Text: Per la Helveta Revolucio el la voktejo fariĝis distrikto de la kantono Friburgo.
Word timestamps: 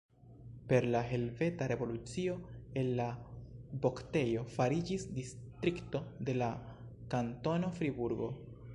Per 0.69 0.83
la 0.93 1.01
Helveta 1.09 1.67
Revolucio 1.71 2.31
el 2.83 2.89
la 3.01 3.09
voktejo 3.85 4.47
fariĝis 4.57 5.07
distrikto 5.21 6.05
de 6.31 6.39
la 6.43 6.53
kantono 7.17 7.75
Friburgo. 7.81 8.37